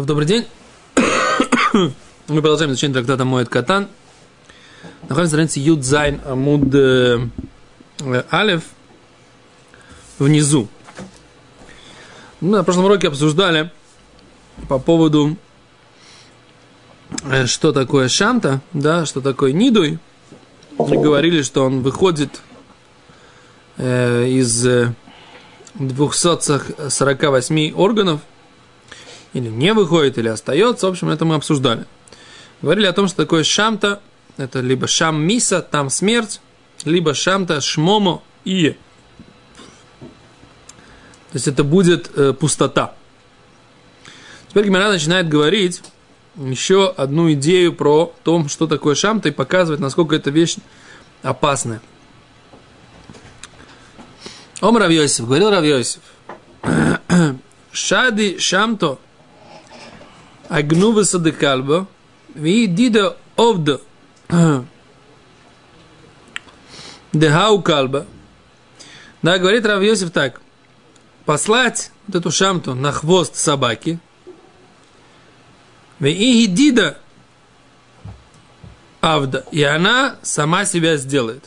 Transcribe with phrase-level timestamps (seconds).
[0.00, 0.46] То добрый день.
[1.74, 3.88] Мы продолжаем изучение трактата Моет Катан.
[5.02, 7.18] Находимся на странице Юд Зайн Амуд э,
[7.98, 8.62] э, Алев
[10.18, 10.68] внизу.
[12.40, 13.70] Мы на прошлом уроке обсуждали
[14.70, 15.36] по поводу,
[17.24, 19.98] э, что такое шамта, да, что такое нидуй.
[20.78, 22.40] Мы говорили, что он выходит
[23.76, 24.66] э, из
[25.74, 28.22] 248 органов,
[29.32, 30.86] или не выходит, или остается.
[30.86, 31.86] В общем, это мы обсуждали.
[32.62, 34.00] Говорили о том, что такое шамта,
[34.36, 36.40] это либо шам миса, там смерть,
[36.84, 38.76] либо шамта шмомо и.
[41.30, 42.94] То есть это будет э, пустота.
[44.48, 45.82] Теперь Гимара начинает говорить
[46.36, 50.56] еще одну идею про то, что такое шамта, и показывает, насколько эта вещь
[51.22, 51.80] опасная.
[54.60, 56.00] Ом Равьосиф, говорил Равьосиф,
[57.72, 58.98] Шади шамто
[60.50, 61.86] агнува садыкальба,
[62.34, 63.80] ви дида овда
[67.12, 68.06] дехау кальба.
[69.22, 70.40] Да, говорит Равьосиф так,
[71.24, 74.00] послать вот эту шамту на хвост собаки,
[76.00, 76.98] и дида
[79.00, 81.44] авда, и она сама себя сделает.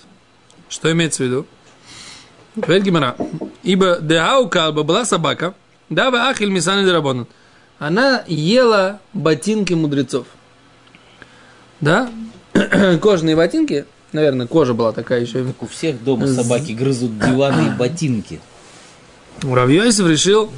[0.69, 1.47] Что имеется в виду?
[2.55, 3.15] Говорит Гимара.
[3.63, 5.55] Ибо деау калба была собака,
[5.89, 7.27] да вы ахиль мисаны дерабонан.
[7.83, 10.25] Она ела ботинки мудрецов.
[11.81, 12.09] Да?
[13.01, 15.43] Кожаные ботинки, наверное, кожа была такая еще.
[15.43, 18.39] Как у всех дома собаки грызут диваны и ботинки.
[19.41, 20.49] Муравьёйсов решил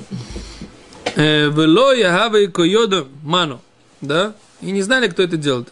[1.15, 3.59] э, Вело яхавы койода ману.
[4.01, 4.35] Да?
[4.61, 5.69] И не знали, кто это делает.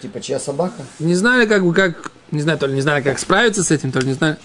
[0.00, 0.84] Типа чья собака?
[1.00, 3.90] Не знали, как бы, как, не знаю, то ли не знали, как справиться с этим,
[3.90, 4.36] то ли не знали.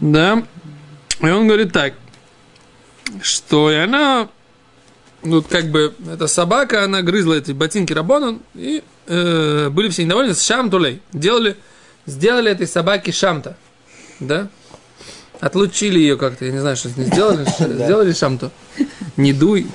[0.00, 0.44] Да.
[1.20, 1.94] И он говорит так,
[3.22, 4.28] что и она,
[5.22, 10.34] ну, как бы, эта собака, она грызла эти ботинки Рабона, и э, были все недовольны
[10.34, 11.02] с шамтулей.
[11.12, 11.56] Делали,
[12.06, 13.56] сделали этой собаке шамта.
[14.20, 14.48] Да?
[15.40, 17.44] Отлучили ее как-то, я не знаю, что с ней сделали.
[17.84, 18.50] Сделали шамту.
[19.16, 19.66] Не дуй.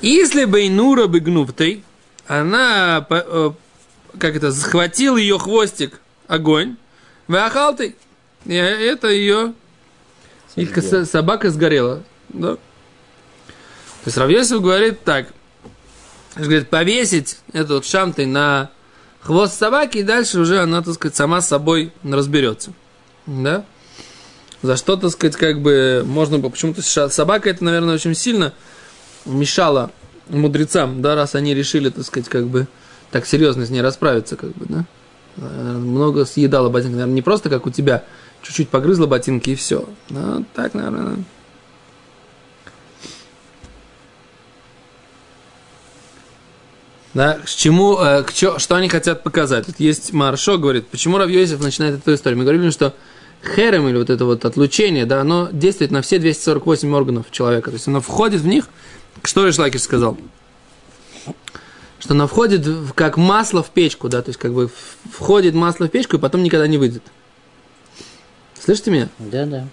[0.00, 1.84] Если бы Инура бы гнуфтой,
[2.26, 3.50] она, э,
[4.18, 6.76] как это, захватил ее хвостик огонь,
[7.28, 7.96] выахал ты,
[8.44, 9.54] и это ее
[10.56, 10.66] и
[11.04, 12.02] собака сгорела.
[12.28, 12.54] Да.
[12.54, 15.28] То есть Равьесов говорит так,
[16.36, 18.70] говорит, повесить эту вот шамтой на
[19.22, 22.72] хвост собаки, и дальше уже она, так сказать, сама с собой разберется.
[23.26, 23.64] Да?
[24.62, 28.52] За что, так сказать, как бы можно почему-то собака это, наверное, очень сильно
[29.24, 29.90] мешала
[30.28, 32.66] мудрецам, да, раз они решили, так сказать, как бы
[33.10, 34.84] так серьезно с ней расправиться, как бы, да.
[35.36, 38.04] Много съедала ботинки, наверное, не просто как у тебя,
[38.44, 39.88] чуть-чуть погрызла ботинки и все.
[40.10, 41.16] Ну, так, наверное.
[47.14, 49.66] Да, к чему, э, к чё, что они хотят показать?
[49.66, 52.38] Тут есть Маршо, говорит, почему Равьёсиф начинает эту историю.
[52.38, 52.92] Мы говорили, что
[53.54, 57.70] херем, или вот это вот отлучение, да, оно действует на все 248 органов человека.
[57.70, 58.68] То есть оно входит в них,
[59.22, 60.18] что Ришлакиш сказал?
[62.00, 62.66] Что оно входит
[62.96, 64.68] как масло в печку, да, то есть как бы
[65.10, 67.04] входит масло в печку и потом никогда не выйдет.
[68.64, 69.08] Слышите меня?
[69.18, 69.66] Да, да.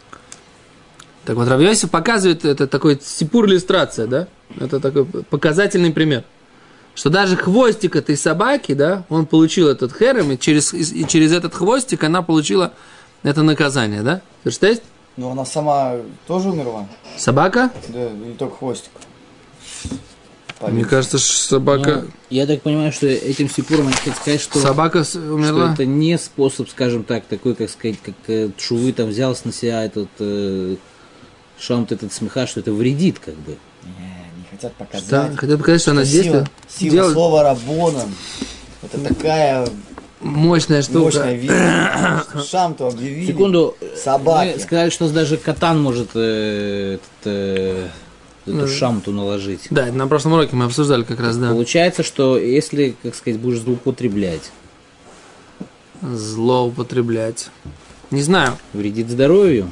[1.23, 4.27] Так вот, Равьосиф показывает, это такой сипур иллюстрация, да?
[4.59, 6.25] Это такой показательный пример.
[6.93, 11.55] Что даже хвостик этой собаки, да, он получил этот херем, и через, и через этот
[11.55, 12.73] хвостик она получила
[13.23, 14.21] это наказание, да?
[14.43, 14.83] Есть?
[15.15, 15.93] Ну, она сама
[16.27, 16.85] тоже умерла?
[17.15, 17.71] Собака?
[17.87, 18.91] Да, или только хвостик.
[20.69, 22.03] Мне кажется, что собака...
[22.05, 25.73] Ну, я так понимаю, что этим сипуром они хотят сказать, что, собака что умерла.
[25.73, 29.83] это не способ, скажем так, такой, как сказать, как э, Чувы там взял на себя
[29.83, 30.75] этот э,
[31.59, 33.57] шамт, этот смеха, что это вредит, как бы.
[33.83, 35.07] Не, не хотят показать.
[35.07, 35.37] Что?
[35.37, 36.47] Хотят показать, что, она сила, действует.
[36.67, 38.03] сила делает слова Рабона.
[38.83, 39.67] Это такая
[40.21, 40.99] мощная штука.
[40.99, 42.23] мощная вещь.
[42.29, 43.27] что Шамту объявили.
[43.27, 43.75] Секунду.
[43.95, 44.53] Собаки.
[44.55, 47.87] Мы сказали, что даже катан может э, этот, э,
[48.45, 49.67] эту Ну, шамту наложить.
[49.69, 51.49] Да, на прошлом уроке мы обсуждали как раз, да.
[51.49, 54.51] Получается, что если, как сказать, будешь злоупотреблять,
[56.01, 57.49] Злоупотреблять.
[58.09, 58.57] Не знаю.
[58.73, 59.69] вредит здоровью.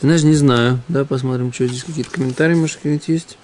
[0.00, 0.80] Ты знаешь, не знаю.
[0.88, 3.38] Да, посмотрим, что здесь какие-то комментарии, может, какие-нибудь есть.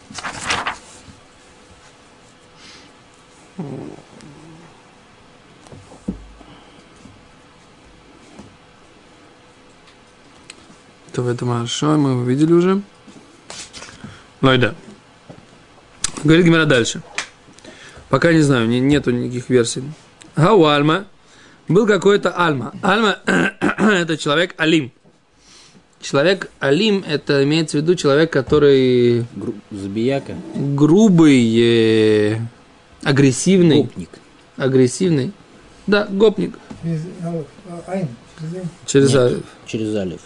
[11.23, 12.81] То это хорошо, мы его видели уже.
[14.41, 14.75] Лойда.
[16.25, 17.03] Говорит Гимера дальше.
[18.09, 19.83] Пока не знаю, не- нету никаких версий.
[20.35, 21.05] Гау Альма.
[21.69, 22.73] Был какой-то Альма.
[22.83, 23.19] Альма
[23.79, 24.93] это человек Алим.
[26.01, 30.35] Человек Алим, это имеется в виду человек, который Гру- Забияка.
[30.55, 32.41] грубый, э,
[33.03, 33.83] агрессивный.
[33.83, 34.09] Гопник.
[34.57, 35.33] Агрессивный.
[35.87, 36.59] Да, гопник.
[37.23, 37.45] А,
[37.87, 38.09] айн.
[38.87, 39.43] Через алиф.
[39.67, 40.21] через алиф.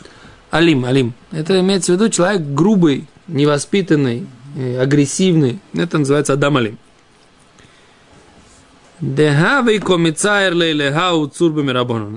[0.55, 1.15] Алим, Алим.
[1.33, 4.25] Это имеется в виду человек грубый, невоспитанный,
[4.57, 5.59] э, агрессивный.
[5.73, 6.79] Это называется Адам Алим.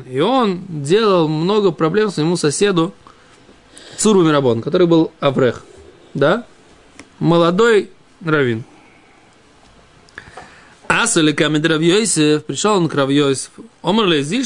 [0.07, 2.93] И он делал много проблем своему соседу
[3.97, 5.65] Цурбами Рабон, который был Аврех.
[6.13, 6.45] Да?
[7.17, 7.89] Молодой
[8.23, 8.65] равин.
[10.87, 13.65] Аса или камед Равьёйсев, пришел он к Равьёйсеву.
[13.81, 14.45] Омар лезиль.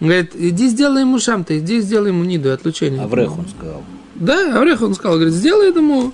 [0.00, 3.02] Он говорит, иди сделай ему шамты, иди сделай ему ниду, отлучение.
[3.02, 3.82] Аврех он сказал.
[4.14, 6.12] Да, Аврех он сказал, говорит, сделай этому,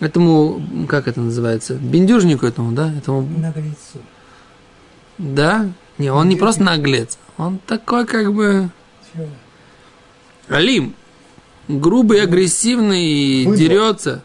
[0.00, 4.00] этому, как это называется, бендюжнику этому, да, этому, Наглецу.
[5.18, 8.70] да, не, он не просто наглец, он такой как бы
[9.12, 9.26] Чего?
[10.48, 10.94] Алим,
[11.68, 13.56] грубый, агрессивный, и Быдло.
[13.58, 14.24] дерется,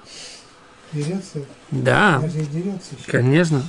[0.92, 1.40] Дерется,
[1.72, 3.12] да, даже и дерется еще.
[3.12, 3.62] конечно,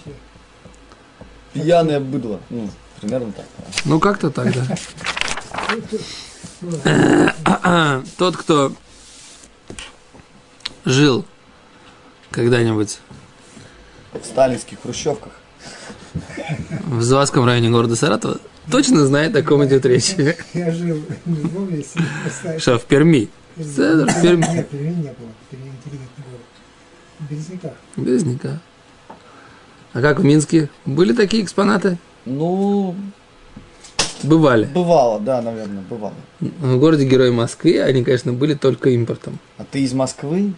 [1.52, 2.40] Пьяное быдло.
[2.50, 2.68] Ну,
[3.00, 3.46] примерно так.
[3.84, 4.76] ну как-то так, да.
[8.16, 8.72] Тот, кто
[10.84, 11.24] жил
[12.30, 12.98] когда-нибудь
[14.12, 15.32] В сталинских хрущевках.
[16.86, 18.38] в Завадском районе города Саратова,
[18.70, 20.14] точно знает, о ком идет речь.
[20.54, 22.62] Я жил не в Львове, если поставить.
[22.62, 23.28] Что, в Перми?
[23.56, 24.46] В Перми.
[24.54, 25.32] Нет, Перми не было.
[25.50, 26.40] Перми интеллигентный город.
[27.18, 27.72] В Березняках.
[27.96, 28.60] Березняка.
[29.92, 30.68] А как в Минске?
[30.84, 31.98] Были такие экспонаты?
[32.26, 32.94] Ну,
[34.22, 34.66] Бывали.
[34.66, 36.14] бывало, да, наверное, бывало.
[36.40, 39.38] В городе Герой Москвы они, конечно, были только импортом.
[39.58, 40.52] А ты из Москвы?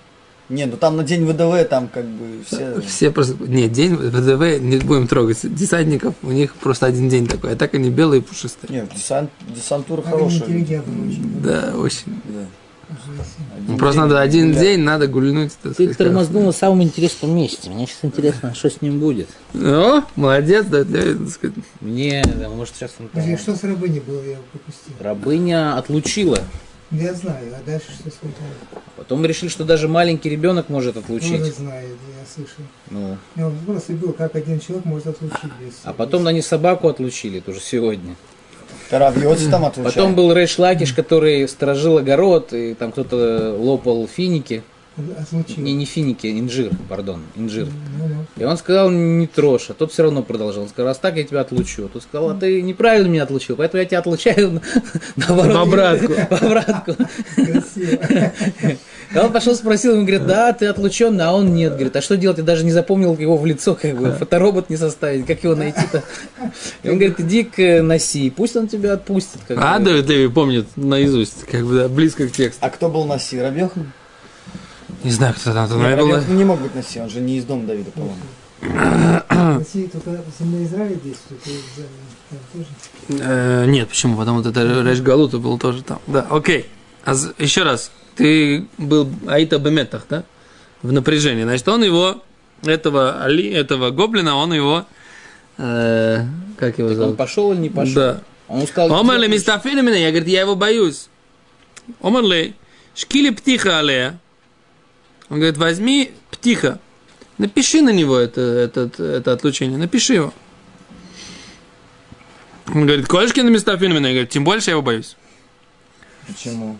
[0.48, 2.80] Не, ну там на день ВДВ там как бы все...
[2.80, 3.36] Все просто...
[3.46, 5.40] Нет, день ВДВ не будем трогать.
[5.42, 7.52] Десантников, у них просто один день такой.
[7.52, 8.80] А так они белые и пушистые.
[8.80, 10.82] Нет, десант, десантура Они хорошая.
[11.42, 12.20] Да, очень.
[12.24, 12.46] Да.
[13.68, 15.52] Если- Ну, просто надо один день, надо гульнуть.
[15.62, 17.68] так Ты сказать, тормознул на самом интересном месте.
[17.68, 19.28] Мне сейчас интересно, что с ним будет.
[19.54, 21.56] О, молодец, да, для, так сказать.
[21.80, 24.94] Мне, да, может, сейчас он там- что с рабыней было, я пропустил.
[25.00, 26.38] Рабыня отлучила.
[26.90, 28.82] Я знаю, а дальше что случилось?
[28.96, 31.54] Потом решили, что даже маленький ребенок может отлучить.
[31.54, 32.64] знаю, я слышал.
[32.88, 35.74] Ну, Я просто был, как один человек может отлучить без...
[35.84, 38.16] а потом они собаку отлучили, тоже сегодня.
[39.84, 44.62] Потом был Рэш Лакиш, который сторожил огород, и там кто-то лопал финики.
[45.18, 45.62] Отлучил.
[45.62, 47.66] Не, не финики, а инжир, пардон, инжир.
[47.98, 48.24] Ну-ну.
[48.36, 50.62] И он сказал, не трожь, а тот все равно продолжал.
[50.64, 51.86] Он сказал, раз так я тебя отлучу.
[51.86, 54.60] А Тот сказал, а ты неправильно меня отлучил, поэтому я тебя отлучаю
[55.16, 55.54] наоборот.
[55.54, 56.12] В обратку.
[56.30, 56.96] В обратку.
[57.36, 58.32] Красиво.
[59.14, 61.72] И он пошел спросил, ему говорит, да, ты отлучен, а он нет.
[61.72, 62.38] Говорит, а что делать?
[62.38, 66.02] Я даже не запомнил его в лицо, как бы, фоторобот не составить, как его найти-то?
[66.82, 69.40] И он говорит, иди к э, Наси, пусть он тебя отпустит.
[69.48, 69.86] как А, бы.
[69.86, 72.58] Дэвид Леви помнит наизусть, как бы, да, близко к тексту.
[72.64, 73.40] А кто был Наси?
[73.40, 73.92] Рабьёхан?
[75.04, 75.68] Не знаю, кто там.
[75.68, 78.16] Нет, наверное, не мог быть Наси, он же не из дома Давида, по-моему.
[78.60, 82.66] В России только земля Израиля действует, тоже.
[83.22, 84.16] Э, нет, почему?
[84.16, 86.00] Потому что это Рэш Галута был тоже там.
[86.06, 86.66] Да, окей.
[87.04, 87.90] А еще раз.
[88.16, 90.24] Ты был Аита Беметах, да?
[90.82, 91.44] В напряжении.
[91.44, 92.20] Значит, он его,
[92.64, 94.84] этого Али, этого гоблина, он его,
[95.56, 96.24] э,
[96.58, 97.16] как его Он зовут?
[97.16, 97.94] пошел или не пошел?
[97.94, 98.20] Да.
[98.48, 101.08] Он сказал, Омар «Где ле мистафили меня, я, говорит, я его боюсь.
[102.02, 102.54] Омар ле,
[102.94, 104.18] шкили птиха алея.
[105.30, 106.78] Он говорит, возьми птиха,
[107.36, 110.34] напиши на него это, это, это отлучение, напиши его.
[112.68, 115.16] Он говорит, колышки на места фильмина, я говорю, тем больше я его боюсь.
[116.26, 116.78] Почему?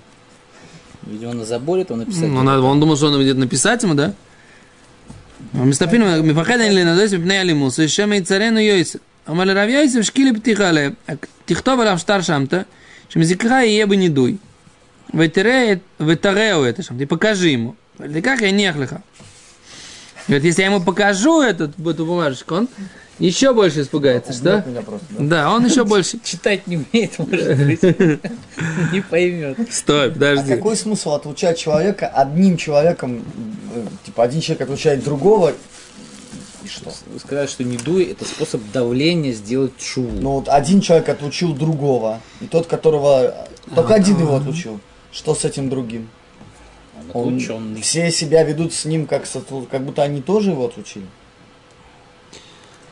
[1.03, 2.29] Видимо, он заборит, он написать.
[2.29, 4.15] Ну, надо, он думал, что он будет написать ему, да?
[5.55, 9.01] А Мистафин, мифахеда или надойс, мипней алимус, и шема и царену йойсер.
[9.25, 12.67] Амаль рав йойсер, шкили птихале, а тихтова лав штар шамта,
[13.09, 14.39] шемзикха и ебы не дуй.
[15.13, 17.77] Ветареу это шамта, и покажи ему.
[18.23, 19.03] Как я нехлиха.
[20.29, 22.69] Вот если я ему покажу эту, эту бумажечку, он
[23.19, 24.63] еще больше испугается, что?
[24.87, 25.25] Просто, да.
[25.25, 26.19] да, он еще больше.
[26.25, 27.83] Читать не умеет, может.
[28.93, 29.59] Не поймет.
[29.71, 30.53] Стой, подожди.
[30.53, 33.25] А какой смысл отлучать человека одним человеком?
[33.75, 35.53] Э, типа один человек отлучает другого,
[36.63, 36.93] и что?
[37.07, 40.11] Вы сказали, что не дуй, это способ давления сделать шуву.
[40.21, 43.49] Ну вот один человек отлучил другого, и тот, которого...
[43.75, 44.79] Только а, один его отлучил.
[45.11, 46.09] Что с этим другим?
[47.13, 47.81] Он отлученный.
[47.81, 49.25] Все себя ведут с ним, как,
[49.71, 51.07] как будто они тоже его отлучили.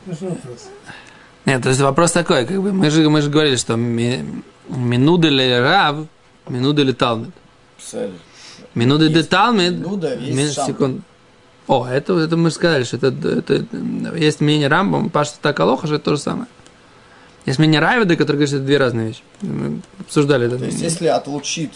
[0.05, 0.69] Вопрос?
[1.45, 5.29] Нет, то есть вопрос такой, как бы мы же, мы же говорили, что ми- минуды
[5.29, 6.07] ли рав,
[6.47, 6.93] минуды ли.
[6.93, 8.15] Представляешь?
[8.75, 11.01] Минуды де Есть талмит, минуда, есть секунду.
[11.67, 13.65] О, это, это мы же сказали, что это, это,
[14.15, 16.47] есть мнение Рамбам, Пашта Такалоха, что это то же самое.
[17.45, 19.21] Есть мнение Райведа, который говорит, что это две разные вещи.
[19.41, 20.57] Мы обсуждали это.
[20.57, 21.71] То есть, если отлучит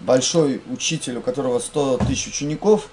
[0.00, 2.88] большой учитель, у которого 100 тысяч учеников,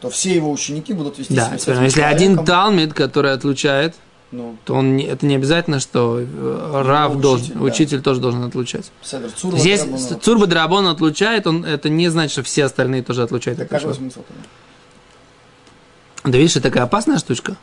[0.00, 3.94] то все его ученики будут вести Да, себя с этим если один талмит, который отлучает,
[4.32, 7.60] Ну, то он не- это не обязательно, что э, Рав учитель, должен, да.
[7.64, 8.90] учитель тоже должен отлучать.
[9.02, 9.68] Седр Цурба, Драбона.
[9.96, 13.58] если Цурба Драбон отлучает, он, это не значит, что все остальные тоже отлучают.
[13.58, 14.42] Так Это какой смысл тогда?
[16.32, 17.56] Да видишь, это такая опасная штучка.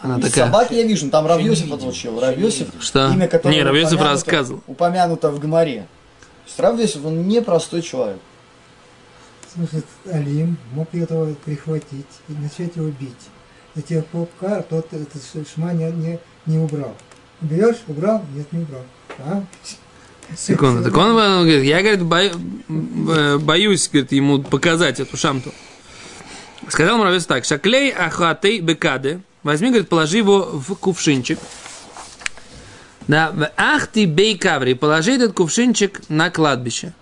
[0.00, 0.46] Она Из такая.
[0.46, 2.20] собаки я вижу, там Равьосиф отлучил.
[2.20, 3.10] Равьосиф, Что?
[3.10, 4.62] имя которого Не, упомянуто- рассказывал.
[4.66, 5.86] Упомянуто в Гамаре.
[6.46, 8.18] Есть Равьосиф, он непростой человек.
[9.54, 13.12] Слушай, Алим мог этого прихватить и начать его бить.
[13.74, 14.28] До тех пор,
[14.68, 15.22] тот этот
[15.52, 16.94] шма не, не, не убрал.
[17.40, 18.24] Берешь, убрал?
[18.34, 18.82] Нет, не убрал.
[19.18, 19.44] А?
[20.36, 20.84] Секунду.
[20.84, 25.52] Так он э, говорит, я, говорит, бою- э, боюсь, говорит, ему показать эту шамту.
[26.68, 31.38] Сказал Муравец так, шаклей ахатей бекады, возьми, говорит, положи его в кувшинчик.
[33.08, 36.92] Да, в ахти бей каври, положи этот кувшинчик на кладбище.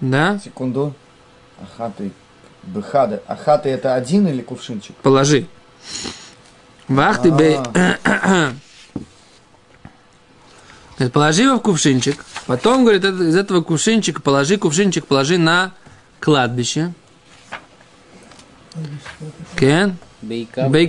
[0.00, 0.94] Да, Секунду.
[1.60, 2.12] Ахаты.
[2.62, 3.20] Бехады.
[3.26, 4.94] Ахаты это один или кувшинчик?
[4.96, 5.46] положи.
[6.88, 7.58] В ахти бей...
[10.96, 12.24] Говорит, Положи его в кувшинчик.
[12.46, 15.72] Потом, говорит, из этого кувшинчика положи, кувшинчик положи на
[16.20, 16.92] кладбище.
[19.56, 19.96] Кен?
[20.22, 20.68] Бейка.
[20.68, 20.88] Бей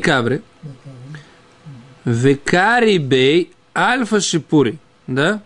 [2.06, 2.18] каври.
[2.18, 4.78] Векари бей альфа шипури.
[5.08, 5.42] Да?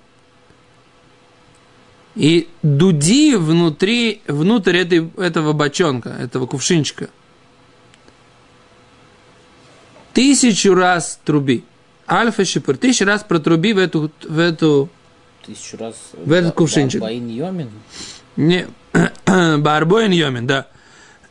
[2.16, 7.10] И дуди внутри, внутрь этой, этого бочонка, этого кувшинчика.
[10.14, 11.64] Тысячу раз труби.
[12.10, 12.78] Альфа шипур.
[12.78, 14.90] Тысячу раз протруби в эту, в эту
[15.46, 15.96] Тысячу раз.
[16.14, 17.02] В этот кувшинчик.
[17.02, 17.70] Баин Йомин.
[18.36, 18.68] не,
[19.26, 20.68] Барбоин Йомин, да.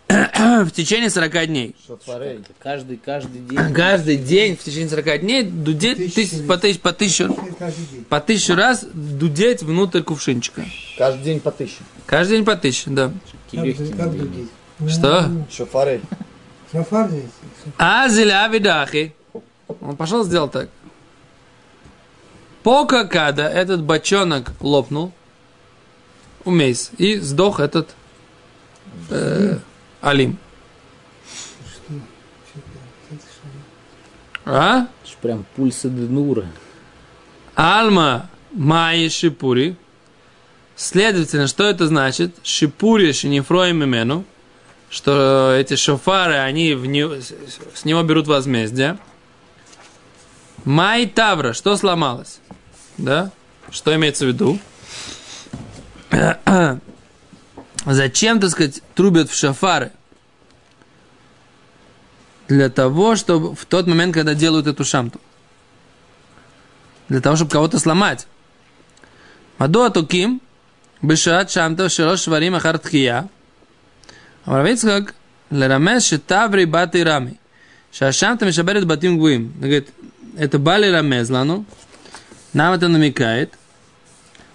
[0.65, 1.77] в течение 40 дней.
[1.87, 2.41] Шофарей.
[2.61, 3.75] Каждый, каждый день.
[3.75, 7.37] Каждый день в течение 40 дней дудеть тысяч- по, тысяч, по, тысячу,
[8.09, 10.65] по тысячу раз дудеть внутрь кувшинчика.
[10.97, 11.79] Каждый день по тысяче.
[12.07, 13.12] Каждый день по тысяче, да.
[14.88, 15.31] Что?
[15.50, 16.00] Шофарей.
[16.73, 17.25] Шафар здесь.
[17.77, 19.15] Азель авидахи.
[19.81, 20.69] Он пошел сделал так.
[22.62, 25.12] Пока когда этот бочонок лопнул,
[26.45, 27.95] умейс, и сдох этот
[29.11, 29.59] э,
[30.00, 30.38] Алим.
[34.45, 34.87] А?
[35.05, 36.47] Это прям пульсы Денура.
[37.55, 39.76] Альма Майи Шипури.
[40.76, 42.35] Следовательно, что это значит?
[42.43, 44.25] Шипури Шинифроим имену.
[44.90, 48.97] Что эти шофары, они в не- с него берут возмездие.
[50.64, 52.40] Май Тавра, что сломалось?
[52.97, 53.31] Да?
[53.71, 54.59] Что имеется в виду?
[57.85, 59.92] Зачем, так сказать, трубят в шафары?
[62.49, 65.20] Для того, чтобы в тот момент, когда делают эту шамту.
[67.08, 68.26] Для того, чтобы кого-то сломать.
[69.58, 70.40] Мадуа туким,
[71.02, 73.28] бешат шамта, широш варим ахартхия.
[74.44, 75.14] Амравицхак,
[75.50, 77.38] лерамеш шитаври бати рами.
[77.92, 79.52] Шашамта мишаберет батим гуим.
[79.58, 79.90] Говорит,
[80.37, 81.64] это бали рамезлану.
[82.52, 83.52] Нам это намекает.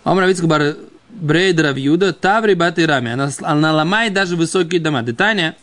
[0.04, 0.76] Амравицхак бар
[1.14, 3.12] Брейд Рав Юда, Таври Бати Рами.
[3.12, 5.02] Она, она ломает даже высокие дома.
[5.04, 5.56] Детание.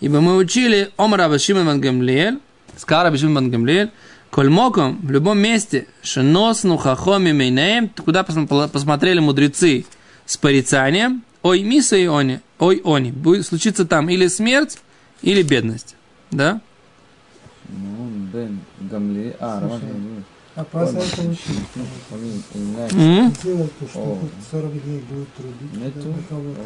[0.00, 2.38] Ибо мы учили Омар Раба Шимон Ван Гамлиэль,
[2.76, 3.90] сказал Раба Шимон Ван Гамлиэль,
[4.32, 9.84] Коль моком, в любом месте, шеносну хахоми мейнеем, куда пос- посмотрели мудрецы
[10.24, 14.78] с порицанием, ой, миса и они, ой, они, будет случиться там или смерть,
[15.20, 15.96] или бедность.
[16.30, 16.62] Да?
[17.68, 19.36] Ну, Бен Гамли.
[19.38, 19.80] А, Роман.
[20.54, 21.36] А учили.
[22.92, 23.32] М?
[23.34, 24.18] Сделать то, что О.
[24.20, 25.28] хоть 40 дней будет
[26.28, 26.60] кого-то.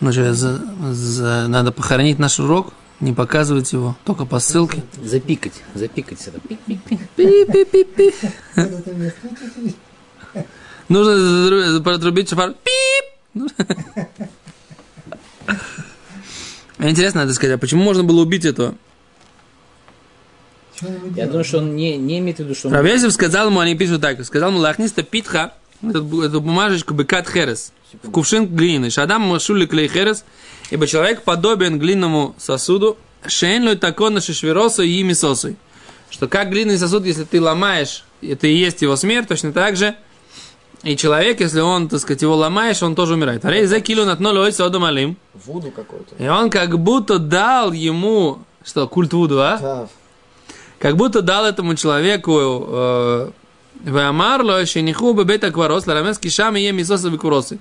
[0.00, 0.60] Ну что, за-
[0.92, 4.82] за- надо похоронить наш урок, не показывать его, только по ссылке.
[5.04, 5.62] Запикать.
[5.74, 6.40] Запикать это.
[6.40, 8.12] Пи-пи-пи-пи.
[10.88, 12.54] Нужно протрубить шофар.
[12.54, 13.42] Пип!
[16.78, 18.74] Интересно, надо сказать, а почему можно было убить этого?
[21.16, 22.74] Я думаю, что он не, не имеет в виду, что он...
[22.74, 27.72] Равесев сказал ему, они пишут так, сказал ему лахниста питха, эту, эту бумажечку бекат херес,
[28.02, 28.90] в кувшин глины.
[28.90, 30.24] Шадам машули клей херес,
[30.70, 32.96] ибо человек подобен глинному сосуду,
[33.26, 35.56] шейн лой такон шишверосу и мисосой.
[36.10, 39.96] Что как глиняный сосуд, если ты ломаешь, это и есть его смерть, точно так же,
[40.82, 43.44] и человек, если он, так сказать, его ломаешь, он тоже умирает.
[43.44, 45.16] Арей за килу на тно лой содом алим.
[45.32, 46.16] Вуду какой-то.
[46.18, 49.58] И он как будто дал ему, что, культ Вуду, а?
[49.58, 49.88] Да.
[50.82, 53.30] Как будто дал этому человеку э,
[53.84, 57.60] Вамарло, Шениху, Бебета Кварос, Ларамес, Кишам и Емисоса Викуросы.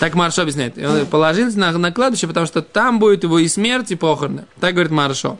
[0.00, 0.76] Так Маршо объясняет.
[0.76, 4.46] И он положился на, на кладбище, потому что там будет его и смерть, и похороны.
[4.58, 5.38] Так говорит Маршо.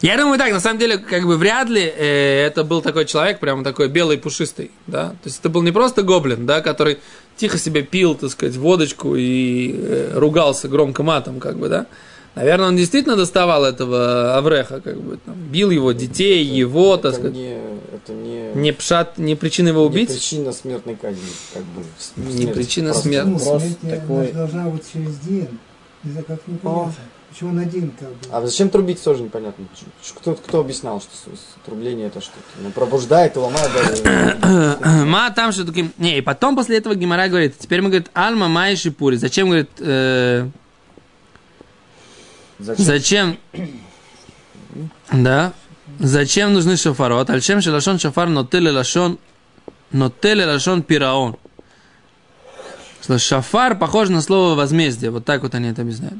[0.00, 3.40] Я думаю так, на самом деле, как бы вряд ли э, это был такой человек,
[3.40, 5.08] прямо такой белый пушистый, да.
[5.08, 7.00] То есть это был не просто гоблин, да, который
[7.36, 11.86] тихо себе пил, так сказать, водочку и э, ругался громко матом, как бы, да.
[12.36, 17.20] Наверное, он действительно доставал этого Авреха, как бы, там, бил его детей, его, так это
[17.20, 17.34] сказать.
[17.36, 17.58] не,
[17.92, 20.08] это не, Не пшат, не причина его не убить.
[20.10, 21.20] причина смертной казни,
[21.52, 21.82] как бы.
[21.98, 22.54] с- Не смерть.
[22.54, 23.28] причина смерти.
[23.28, 24.32] Ну, Просто смерть, такой.
[24.32, 25.58] должна быть через день.
[26.04, 26.94] Не знаю, как непонятно.
[27.30, 28.16] Почему он один как бы?
[28.32, 29.64] А зачем трубить тоже непонятно.
[30.16, 31.10] Кто, кто объяснял, что
[31.64, 32.40] трубление это что-то?
[32.60, 35.04] Ну, пробуждает и ломает даже.
[35.06, 35.92] Ма там что таким.
[35.98, 39.14] Не, и потом после этого Гимара говорит, теперь мы говорит, Альма Майши Пури.
[39.16, 40.48] Зачем, говорит, э,
[42.60, 42.84] Зачем?
[42.84, 43.38] зачем,
[45.12, 45.52] да,
[45.98, 47.30] зачем нужны шафарот?
[47.30, 49.18] Альчем шалашон шафар нотеле лашон,
[49.92, 51.36] нотеле лашон пираон.
[53.02, 55.10] Что шафар похож на слово возмездие.
[55.10, 56.18] Вот так вот они это объясняют.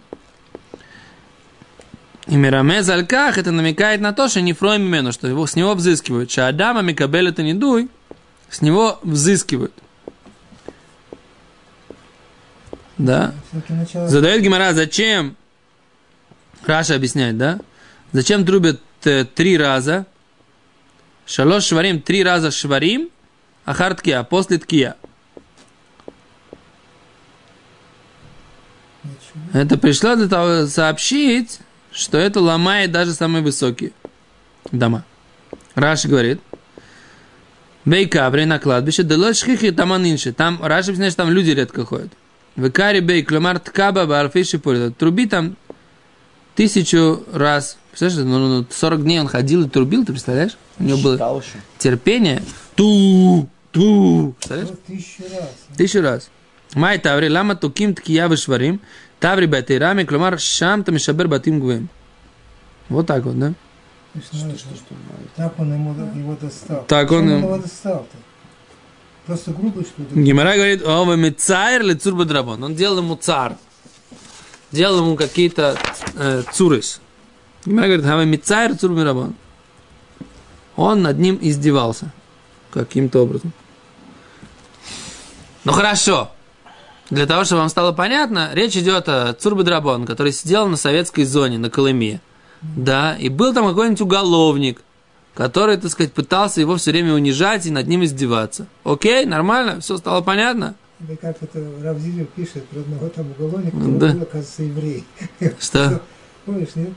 [2.26, 5.74] И Мирамез Альках это намекает на то, что не фроем имену, что его, с него
[5.74, 6.30] взыскивают.
[6.30, 7.88] Шаадама Микабель это не дуй,
[8.48, 9.74] с него взыскивают.
[12.98, 13.34] Да?
[13.92, 15.36] Задает Гимара, зачем,
[16.64, 17.58] Раша объясняет, да?
[18.12, 20.06] Зачем трубят э, три раза?
[21.26, 23.08] Шалош шварим, три раза шварим,
[23.64, 24.96] а харткия, после ткия.
[29.52, 31.60] Это пришло для того сообщить,
[31.92, 33.92] что это ломает даже самые высокие
[34.72, 35.04] дома.
[35.74, 36.40] Раши говорит,
[37.84, 40.32] Бейкабри на кладбище, да шхихи там анинши.
[40.32, 42.12] Там Раши объясняет, что там люди редко ходят.
[42.56, 44.96] Векари бей, клюмар ткаба, барфиши пурит.
[44.98, 45.56] Труби там
[46.54, 47.76] тысячу раз.
[47.90, 50.56] Представляешь, ну, ну, 40 дней он ходил и трубил, ты представляешь?
[50.78, 51.42] У него было Считал
[51.78, 52.42] терпение.
[52.76, 54.34] Ту, ту.
[54.38, 54.70] Представляешь?
[54.70, 55.50] Вот тысячу раз.
[55.76, 56.30] Тысячу раз.
[56.74, 58.80] Май таври, лама туким ткия вышварим,
[59.18, 61.88] таври бетейрами, клюмар шам там шабер батим гвем.
[62.88, 63.54] Вот так вот, да?
[64.12, 64.54] То ну,
[65.36, 66.84] Так он ему, его достал.
[66.88, 68.16] Так он его достал-то?
[69.26, 70.24] Просто грубый, что ли?
[70.24, 72.62] Гимара говорит, о, вы мецайр ли цур бадрабон.
[72.64, 73.56] Он делал ему цар.
[74.72, 75.76] Делал ему какие-то
[76.14, 77.00] э, цурис.
[77.64, 79.34] Гимара говорит, а вы мецайр цур бадрабон.
[80.76, 82.12] Он над ним издевался.
[82.70, 83.52] Каким-то образом.
[85.64, 86.30] Ну хорошо.
[87.10, 91.58] Для того, чтобы вам стало понятно, речь идет о Цурбадрабон, который сидел на советской зоне,
[91.58, 92.20] на Колыме.
[92.62, 94.82] Да, и был там какой-нибудь уголовник,
[95.34, 98.66] который, так сказать, пытался его все время унижать и над ним издеваться.
[98.84, 100.76] Окей, нормально, все стало понятно?
[101.06, 103.84] Или как это Равзилев пишет про одного там уголовника, Да.
[103.84, 105.04] который был, оказывается, еврей.
[105.60, 106.02] Что?
[106.44, 106.90] Помнишь, нет?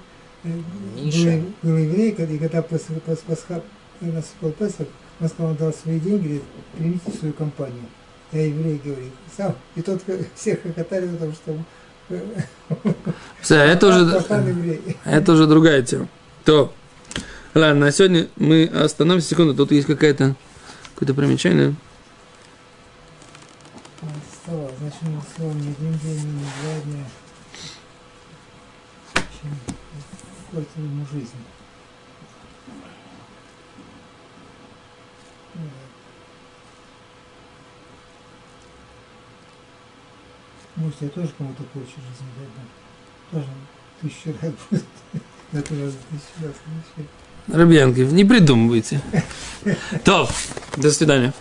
[0.43, 0.49] Э,
[0.97, 1.41] Миша.
[1.61, 3.61] Был, был еврей, и когда после пас, Пасха
[4.01, 4.87] наступил Песах,
[5.21, 6.43] он сказал, он дал свои деньги, говорит,
[6.77, 7.85] примите свою компанию.
[8.33, 9.55] Я еврей, говорит, сам.
[9.75, 11.57] И тот э, всех хохотали, потому что
[12.09, 12.21] э,
[13.39, 14.97] Все, это уже, еврей.
[15.05, 16.07] это уже другая тема.
[16.43, 16.73] То.
[17.53, 19.53] Ладно, на сегодня мы остановимся секунду.
[19.55, 20.35] Тут есть какая-то
[20.95, 21.75] какое-то примечание.
[24.83, 27.05] Он сказал, не один день, не два дня.
[29.13, 29.57] Чем
[30.51, 31.29] портил ему жизнь.
[35.55, 35.61] Ну.
[40.75, 43.39] Может, я тоже кому-то порчу жизнь дать, да?
[43.39, 43.47] Тоже
[44.01, 44.85] тысячу раз будет.
[45.53, 46.55] Это раз тысячу раз.
[47.47, 49.01] Рыбьянков, не придумывайте.
[50.03, 50.27] То,
[50.75, 51.33] до свидания.